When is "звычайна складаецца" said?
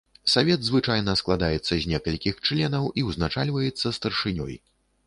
0.69-1.73